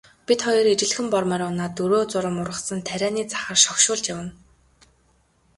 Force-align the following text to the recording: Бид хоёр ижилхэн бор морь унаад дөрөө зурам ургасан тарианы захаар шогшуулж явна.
Бид 0.27 0.39
хоёр 0.45 0.65
ижилхэн 0.73 1.07
бор 1.13 1.23
морь 1.29 1.47
унаад 1.49 1.73
дөрөө 1.79 2.01
зурам 2.11 2.35
ургасан 2.43 2.79
тарианы 2.87 3.23
захаар 3.33 3.59
шогшуулж 3.65 4.05
явна. 4.15 4.31